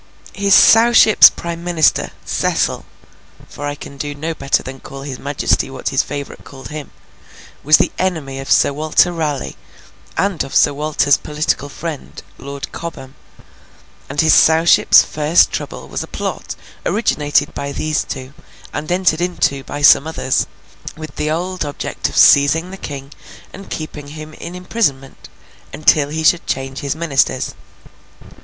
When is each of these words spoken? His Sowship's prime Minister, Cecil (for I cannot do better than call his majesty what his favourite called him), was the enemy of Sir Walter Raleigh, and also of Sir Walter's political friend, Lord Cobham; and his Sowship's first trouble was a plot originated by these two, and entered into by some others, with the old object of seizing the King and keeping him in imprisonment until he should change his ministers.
His 0.33 0.55
Sowship's 0.55 1.29
prime 1.29 1.63
Minister, 1.63 2.09
Cecil 2.25 2.85
(for 3.47 3.67
I 3.67 3.75
cannot 3.75 3.99
do 3.99 4.15
better 4.33 4.63
than 4.63 4.79
call 4.79 5.03
his 5.03 5.19
majesty 5.19 5.69
what 5.69 5.89
his 5.89 6.01
favourite 6.01 6.43
called 6.43 6.69
him), 6.69 6.89
was 7.63 7.77
the 7.77 7.91
enemy 7.99 8.39
of 8.39 8.49
Sir 8.49 8.73
Walter 8.73 9.13
Raleigh, 9.13 9.57
and 10.17 10.37
also 10.43 10.47
of 10.47 10.55
Sir 10.55 10.73
Walter's 10.73 11.17
political 11.17 11.69
friend, 11.69 12.23
Lord 12.39 12.71
Cobham; 12.71 13.13
and 14.09 14.21
his 14.21 14.33
Sowship's 14.33 15.03
first 15.03 15.51
trouble 15.51 15.87
was 15.87 16.01
a 16.01 16.07
plot 16.07 16.55
originated 16.83 17.53
by 17.53 17.71
these 17.71 18.03
two, 18.03 18.33
and 18.73 18.91
entered 18.91 19.21
into 19.21 19.63
by 19.65 19.83
some 19.83 20.07
others, 20.07 20.47
with 20.97 21.15
the 21.17 21.29
old 21.29 21.63
object 21.63 22.09
of 22.09 22.17
seizing 22.17 22.71
the 22.71 22.75
King 22.77 23.13
and 23.53 23.69
keeping 23.69 24.07
him 24.07 24.33
in 24.33 24.55
imprisonment 24.55 25.29
until 25.71 26.09
he 26.09 26.23
should 26.23 26.47
change 26.47 26.79
his 26.79 26.95
ministers. 26.95 27.53